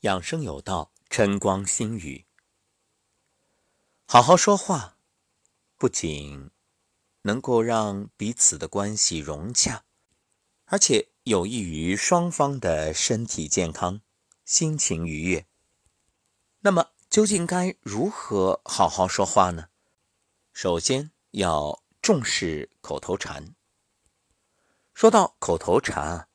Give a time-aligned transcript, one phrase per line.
[0.00, 2.24] 养生有道，晨光心语。
[4.06, 4.96] 好好说话，
[5.76, 6.50] 不仅
[7.22, 9.84] 能够让彼此的关系融洽，
[10.64, 14.00] 而且有益于双方的身体健康、
[14.46, 15.44] 心情愉悦。
[16.60, 19.68] 那么，究竟该如何好好说话呢？
[20.54, 23.54] 首先要重视口头禅。
[24.94, 26.26] 说到口头禅，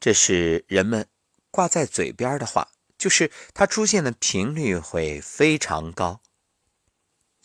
[0.00, 1.08] 这是人们
[1.52, 2.72] 挂在嘴边的话。
[2.98, 6.22] 就是它出现的频率会非常高。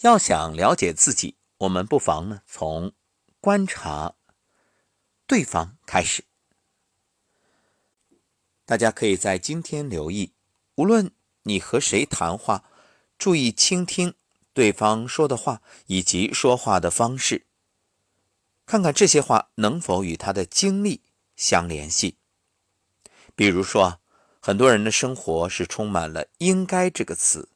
[0.02, 2.94] 要想了解自己，我们不妨呢从
[3.40, 4.16] 观察
[5.28, 6.26] 对方开始。
[8.66, 10.34] 大家可以在今天留意，
[10.76, 11.12] 无论
[11.44, 12.64] 你和谁谈话，
[13.18, 14.16] 注意倾听
[14.54, 17.46] 对方说的话以及说话的方式，
[18.66, 21.04] 看看这些话能否与他的经历
[21.36, 22.18] 相联系。
[23.36, 24.01] 比如说。
[24.44, 27.50] 很多人的生活是充满了“应该”这个词。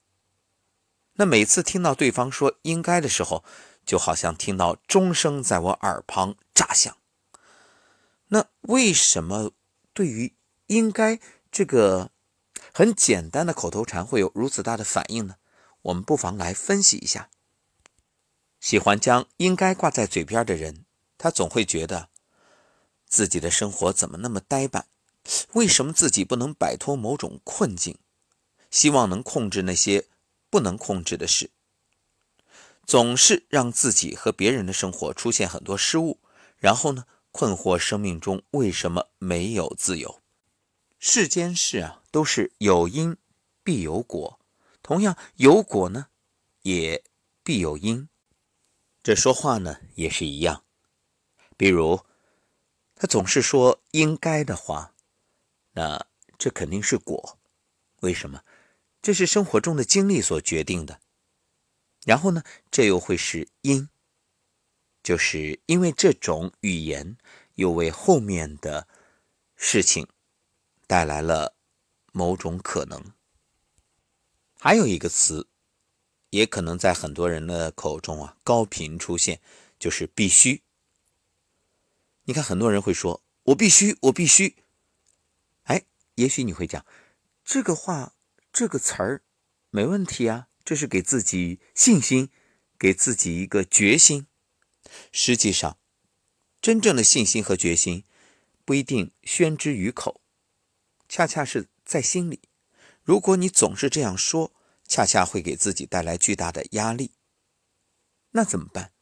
[1.14, 3.44] 那每次听到对方说“应该”的时候，
[3.84, 6.96] 就好像听到钟声在我耳旁炸响。
[8.28, 9.52] 那为什么
[9.94, 10.36] 对于
[10.68, 11.20] “应该”
[11.52, 12.12] 这个
[12.72, 15.38] 很简单的口头禅会有如此大的反应呢？
[15.82, 17.30] 我们不妨来分析一下。
[18.60, 20.86] 喜欢将“应该”挂在嘴边的人，
[21.18, 22.10] 他总会觉得
[23.08, 24.86] 自己的生活怎么那么呆板。
[25.54, 27.98] 为什么自己不能摆脱某种困境？
[28.72, 30.08] 希望能控制那些
[30.50, 31.50] 不能控制的事，
[32.86, 36.20] 总是让自己和别人的生活出现很多失误，
[36.58, 40.22] 然后呢，困惑生命中为什么没有自由？
[41.00, 43.16] 世间事啊，都是有因
[43.64, 44.40] 必有果，
[44.82, 46.08] 同样有果呢，
[46.64, 47.02] 也
[47.44, 48.10] 必有因。
[49.02, 50.64] 这说话呢也是一样，
[51.56, 52.02] 比如
[52.94, 54.95] 他总是说应该的话。
[55.76, 57.38] 那这肯定是果，
[58.02, 58.44] 为什么？
[59.02, 61.00] 这是生活中的经历所决定的。
[62.06, 63.90] 然后呢，这又会是因，
[65.04, 67.18] 就是因为这种语言
[67.56, 68.88] 又为后面的
[69.56, 70.08] 事情
[70.88, 71.56] 带来了
[72.12, 73.12] 某种可能。
[74.60, 75.48] 还有一个词，
[76.30, 79.42] 也可能在很多人的口中啊高频出现，
[79.78, 80.64] 就是必须。
[82.24, 84.56] 你看，很多人会说：“我必须，我必须。”
[86.16, 86.86] 也许你会讲，
[87.44, 88.16] 这个话
[88.52, 89.24] 这个词儿
[89.70, 92.30] 没问题啊，这是给自己信心，
[92.78, 94.28] 给自己一个决心。
[95.12, 95.78] 实际上，
[96.62, 98.06] 真正的信心和决心
[98.64, 100.22] 不一定宣之于口，
[101.10, 102.42] 恰恰是在心里。
[103.04, 104.54] 如果你总是这样说，
[104.88, 107.12] 恰恰会给自己带来巨大的压力。
[108.32, 108.94] 那怎么办？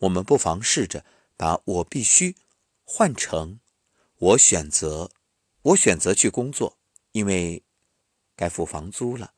[0.00, 1.04] 我们不妨试着
[1.36, 2.36] 把我必须
[2.84, 3.60] 换成
[4.18, 5.10] 我选择。
[5.62, 6.76] 我选择去工作，
[7.12, 7.62] 因为
[8.34, 9.34] 该付房租了。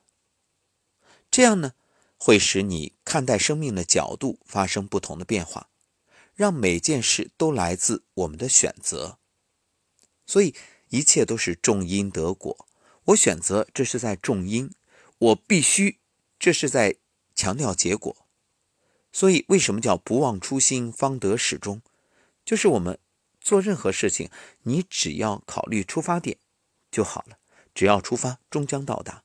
[1.29, 1.73] 这样呢，
[2.17, 5.69] 会使你看待生命的角度发生不同的变化，
[6.33, 9.19] 让每件事都来自我们的选择。
[10.25, 10.55] 所以
[10.89, 12.67] 一切都是种因得果。
[13.05, 14.69] 我选择，这是在种因；
[15.19, 15.99] 我必须，
[16.39, 16.95] 这是在
[17.35, 18.25] 强调结果。
[19.13, 21.83] 所以，为什么叫不忘初心，方得始终？
[22.43, 22.97] 就是我们。
[23.45, 24.31] 做任何事情，
[24.63, 26.39] 你只要考虑出发点
[26.89, 27.37] 就好了。
[27.75, 29.23] 只要出发，终将到达。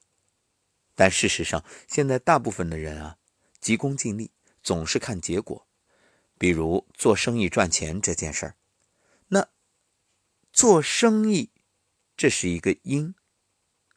[0.95, 3.17] 但事实上，现在大部分的人啊，
[3.61, 4.31] 急功近利，
[4.63, 5.67] 总是看结果。
[6.37, 8.57] 比如做生意赚钱这件事儿，
[9.29, 9.49] 那
[10.53, 11.51] 做生意
[12.15, 13.15] 这是一个因，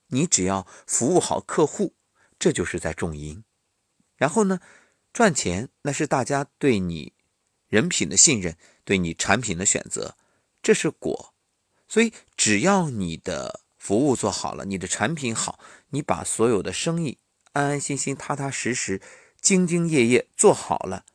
[0.07, 1.95] 你只要服务好客户，
[2.39, 3.43] 这就是在种因。
[4.15, 4.61] 然后呢，
[5.11, 7.11] 赚钱那是大家对你
[7.73, 8.55] 人品的信任。
[8.85, 10.17] 对你产品的选择，
[10.61, 11.33] 这是果，
[11.87, 15.57] 所以只要你的服务做好了，你的产品好，
[15.91, 17.17] 你把所有的生意
[17.53, 19.01] 安安心心、踏踏实实、
[19.41, 21.05] 兢兢业业做好了，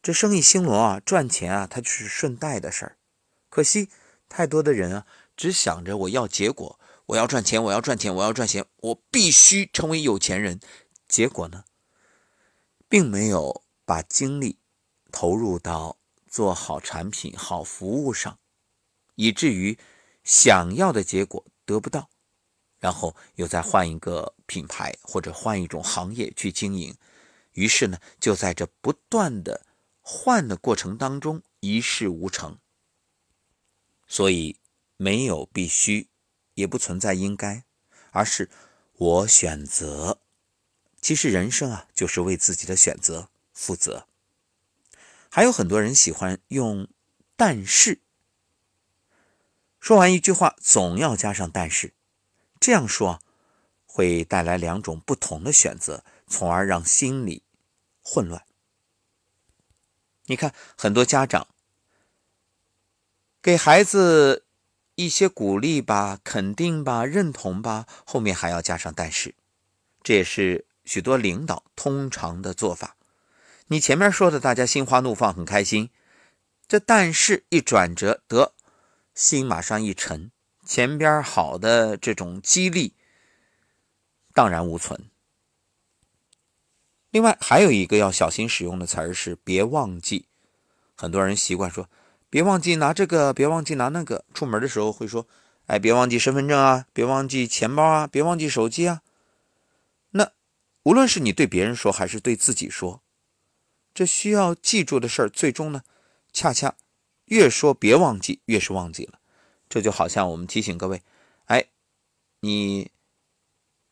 [0.00, 2.96] 这生意兴隆啊，赚钱啊，它就是顺带的事儿。
[3.50, 3.88] 可惜
[4.28, 5.06] 太多的人啊，
[5.36, 10.60] 只想着我要结果，我要赚钱，我要赚钱，我要赚钱，我必须成为有钱人。
[11.08, 11.64] 结果呢，
[12.88, 14.58] 并没有把精力
[15.10, 15.96] 投入到。
[16.36, 18.38] 做好产品、好服务上，
[19.14, 19.78] 以至于
[20.22, 22.10] 想要的结果得不到，
[22.78, 26.94] 然后又再换一个品牌或者换一种行业去经营，
[27.52, 29.64] 于是呢，就在这不断的
[30.02, 32.58] 换的过程当中一事无成。
[34.06, 34.58] 所以
[34.98, 36.10] 没有必须，
[36.52, 37.64] 也不存在应该，
[38.10, 38.50] 而是
[38.92, 40.20] 我选择。
[41.00, 44.06] 其实人生啊，就是为自己的选择负责。
[45.36, 46.88] 还有很多人喜欢用
[47.36, 48.00] “但是”，
[49.78, 51.92] 说完一句话总要加上“但是”，
[52.58, 53.20] 这样说
[53.84, 57.42] 会带来两种不同的选择，从而让心理
[58.00, 58.46] 混乱。
[60.24, 61.46] 你看，很多家长
[63.42, 64.46] 给孩子
[64.94, 69.34] 一些鼓励吧、肯定吧、认同吧，后面还要加上但是，
[70.02, 72.96] 这也是许多领导通常的做法。
[73.68, 75.90] 你前面说的大家心花怒放、很开心，
[76.68, 78.54] 这但是一转折，得
[79.12, 80.30] 心马上一沉，
[80.64, 82.94] 前边好的这种激励
[84.32, 85.10] 荡然无存。
[87.10, 90.26] 另外还有一个要小心使用的词儿是“别忘记”，
[90.94, 91.88] 很多人习惯说
[92.30, 94.24] “别忘记拿这个，别忘记拿那个”。
[94.34, 95.26] 出门的时候会说
[95.66, 99.02] ：“哎，别忘记身份证啊，别忘记钱包啊，别忘记手机啊。”
[100.10, 100.30] 那
[100.84, 103.02] 无论是你对别人说还是对自己说，
[103.96, 105.82] 这需要记住的事儿，最终呢，
[106.30, 106.76] 恰恰
[107.24, 109.18] 越说别忘记，越是忘记了。
[109.70, 111.00] 这就好像我们提醒各位
[111.46, 111.64] ：“哎，
[112.40, 112.90] 你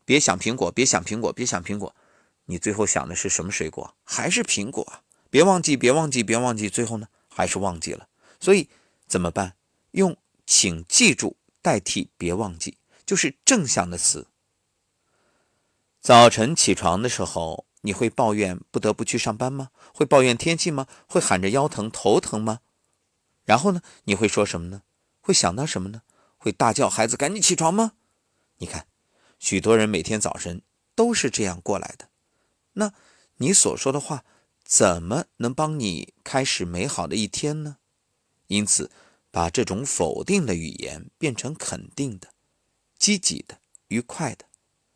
[0.04, 1.96] 别想苹果，别想苹果，别想苹果。”
[2.44, 3.94] 你最后想的是什么水果？
[4.04, 5.00] 还是苹果？
[5.30, 6.68] 别忘记，别忘记，别忘记。
[6.68, 8.06] 最后呢，还是忘记了。
[8.38, 8.68] 所以
[9.06, 9.56] 怎么办？
[9.92, 10.14] 用
[10.44, 14.26] “请记住”代替“别忘记”，就是正向的词。
[16.02, 19.70] 早晨起床的时候，你会抱怨不得不去上班吗？
[19.92, 20.86] 会抱怨天气吗？
[21.06, 22.60] 会喊着腰疼、头疼吗？
[23.44, 24.82] 然后呢，你会说什么呢？
[25.20, 26.02] 会想到什么呢？
[26.38, 27.92] 会大叫孩子赶紧起床吗？
[28.56, 28.86] 你看，
[29.38, 30.62] 许多人每天早晨
[30.94, 32.08] 都是这样过来的。
[32.72, 32.92] 那
[33.36, 34.24] 你所说的话
[34.64, 37.76] 怎么能帮你开始美好的一天呢？
[38.46, 38.90] 因此，
[39.30, 42.30] 把这种否定的语言变成肯定的、
[42.98, 43.58] 积极的、
[43.88, 44.46] 愉快的，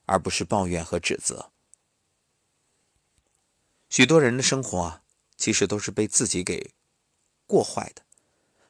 [0.06, 1.50] 而不是抱怨和指责。
[3.88, 5.02] 许多人的生活啊，
[5.36, 6.72] 其实都是被自己给
[7.46, 8.02] 过坏的，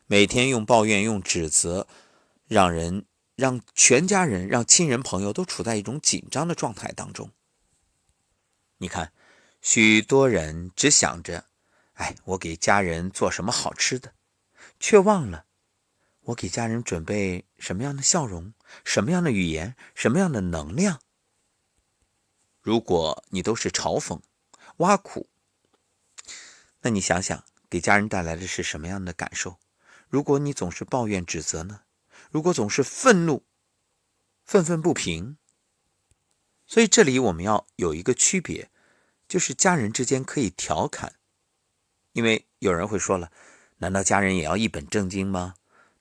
[0.06, 1.88] 每天用抱怨、用指责，
[2.46, 3.04] 让人、
[3.34, 7.30] 让全家人、让亲人朋友都处在一种紧张的状态当中。
[8.78, 9.12] 你看，
[9.60, 11.46] 许多人只想着，
[11.94, 14.14] 哎，我给家人做什么好吃的，
[14.78, 15.46] 却忘了
[16.22, 18.54] 我给家人准备什么样的笑容、
[18.84, 21.00] 什么样的语言、什么样的能量。
[22.60, 24.20] 如果你都是嘲讽、
[24.78, 25.28] 挖苦，
[26.82, 29.58] 那你想想，给家人带来的是什么样的感受？
[30.08, 31.82] 如果你总是抱怨、指责呢？
[32.30, 33.44] 如果总是愤怒、
[34.44, 35.36] 愤愤不平？
[36.66, 38.70] 所以这里我们要有一个区别，
[39.26, 41.14] 就是家人之间可以调侃，
[42.12, 43.32] 因为有人会说了，
[43.78, 45.54] 难道家人也要一本正经吗？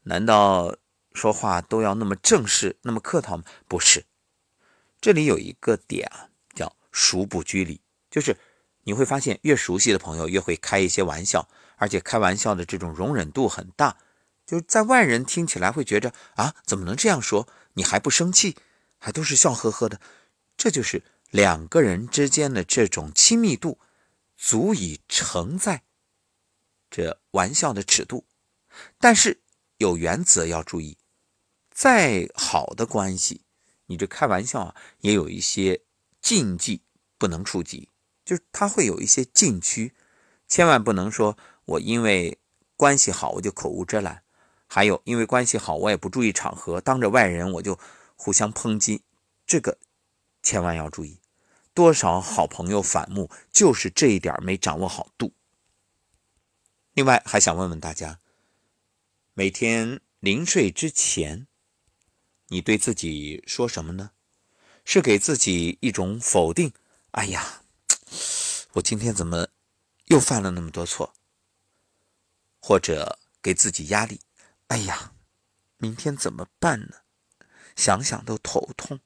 [0.04, 0.78] 难道
[1.14, 3.44] 说话都要那么正式、那么客套吗？
[3.68, 4.06] 不是，
[5.02, 7.82] 这里有一个点啊，叫熟不拘礼，
[8.12, 8.38] 就是
[8.88, 13.98] 你会发现越熟悉的朋友越会开一些玩笑，而且开玩笑的这种容忍度很大，
[14.46, 17.50] 就是在外人听起来会觉着啊，怎么能这样说？
[17.74, 18.56] 你还不生气，
[18.98, 20.00] 还都是笑呵呵的。
[20.56, 23.78] 这就是两个人之间的这种亲密度，
[24.38, 25.84] 足以承载
[26.90, 28.26] 这玩笑的尺度。
[28.98, 29.42] 但是
[29.80, 30.98] 有原则要注意，
[31.70, 33.42] 再好的关系，
[33.88, 35.82] 你这开玩笑啊，也有一些
[36.22, 36.84] 禁忌
[37.18, 37.90] 不能触及，
[38.28, 39.94] 就是它会有一些禁区，
[40.50, 42.38] 千万不能说我因为
[42.76, 44.22] 关系好我就口无遮拦，
[44.68, 47.80] 还有因为关系好我也不注意场合，当着外人我就
[48.18, 49.04] 互相抨击，
[49.46, 49.78] 这个。
[50.44, 51.20] 千万要注意，
[51.74, 55.34] 多少好朋友反目，就是这一点没掌握好度。
[56.94, 58.20] 另外，还想问问大家，
[59.34, 61.48] 每天临睡之前，
[62.48, 64.12] 你对自己说什么呢？
[64.86, 66.72] 是给自己一种否定？
[67.12, 67.64] 哎呀，
[68.78, 69.48] 我今天怎么
[70.06, 71.14] 又犯了那么多错？
[72.60, 74.22] 或者给自己压力？
[74.68, 75.14] 哎呀，
[75.78, 76.98] 明天怎么办呢？
[77.76, 79.00] 想想都头痛。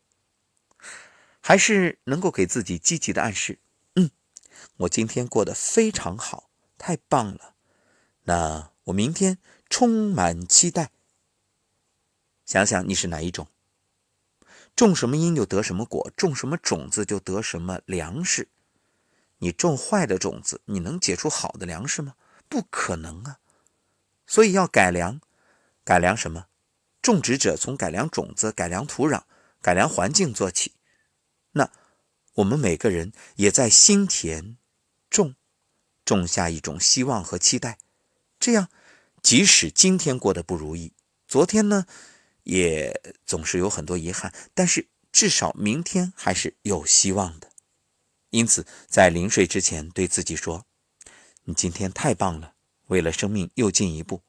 [1.40, 3.60] 还是能够给自己积极的暗示，
[3.96, 4.12] 嗯，
[4.78, 7.56] 我今天过得非常好，太棒了。
[8.24, 9.38] 那我明天
[9.70, 10.92] 充满期待。
[12.46, 13.48] 想想你是哪一种？
[14.76, 18.50] 种什么因就得什么果，种什么种子就得什么粮食。
[19.42, 22.16] 你种坏的种子，你能结出好的粮食吗？
[22.48, 23.40] 不可能啊。
[24.26, 25.20] 所以要改良，
[25.84, 26.48] 改良什么？
[27.02, 29.24] 种植者从改良种子、改良土壤、
[29.62, 30.74] 改良环境做起。
[31.54, 31.72] 那
[32.36, 34.58] 我们每个人也在心田
[35.10, 35.36] 种
[36.06, 37.80] 种下一种希望和期待，
[38.40, 38.70] 这样
[39.24, 40.94] 即使今天过得不如意，
[41.28, 41.86] 昨天呢
[42.44, 47.51] 也总是有很多遗憾，但是至少明天还是有希望的。
[48.32, 50.66] 因此，在临睡之前对自己说
[51.46, 52.56] ：“你今天太棒了，
[52.88, 54.24] 为了生命又进一步。”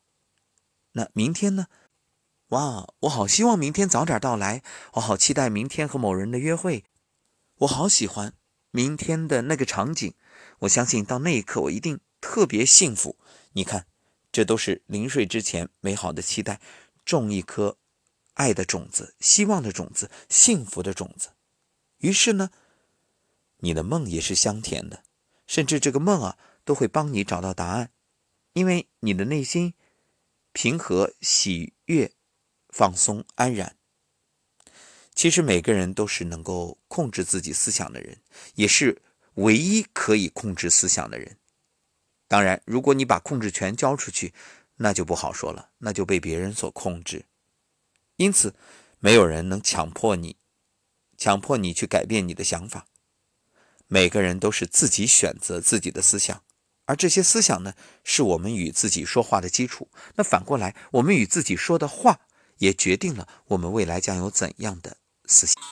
[0.92, 1.66] 那明天呢？
[2.48, 6.84] 哇，我好希望明天早点到来，我好期待明天和某人的约会，
[7.60, 8.34] 我好喜欢
[8.70, 10.14] 明天的那个场景，
[10.58, 13.16] 我相信到那一刻我一定特别幸福。
[13.52, 13.86] 你看，
[14.30, 16.60] 这都是临睡之前美好的期待，
[17.06, 17.78] 种一颗
[18.34, 21.30] 爱的种子、希望的种子、幸福的种子。
[21.98, 22.50] 于是呢，
[23.62, 25.02] 你的梦也是香甜的，
[25.46, 27.90] 甚至这个梦啊都会帮你找到答案，
[28.52, 29.74] 因为你的内心
[30.52, 32.12] 平和、喜悦。
[32.74, 33.76] 放松安然。
[35.14, 38.22] 其实每个人都是能够控制自己思想的人，
[38.54, 39.02] 也是
[39.34, 41.36] 唯一可以控制思想的人。
[42.26, 44.32] 当然，如果你把控制权交出去，
[44.76, 47.26] 那就不好说了，那就被别人所控制。
[48.16, 48.54] 因此，
[49.00, 50.38] 没有人能强迫你，
[51.18, 52.86] 强迫你去改变你的想法。
[53.92, 56.42] 每个人都是自己选择自己的思想，
[56.86, 59.90] 而这些思想呢，是我们与自己说话的基础。
[60.14, 62.20] 那反过来，我们与自己说的话。
[62.58, 65.71] 也决定了我们未来将有怎样的思想。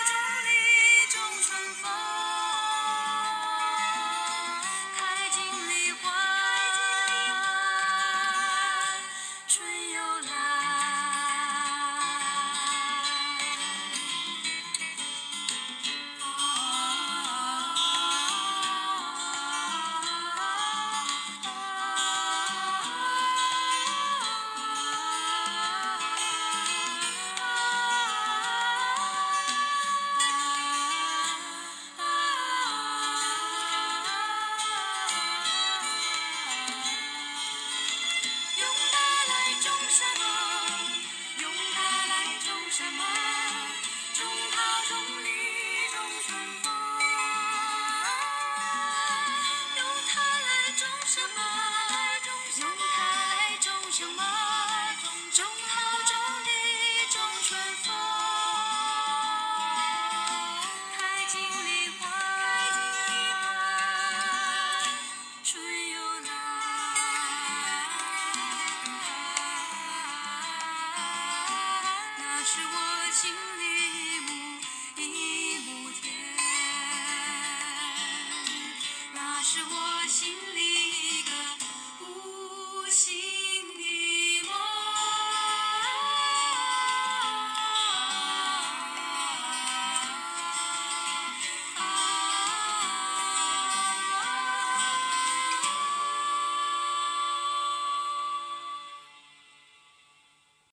[51.13, 51.50] 心。